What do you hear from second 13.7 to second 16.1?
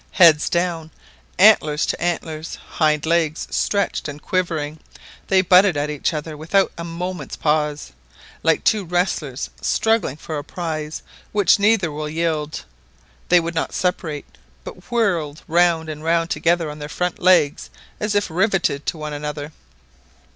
separate, but whirled round and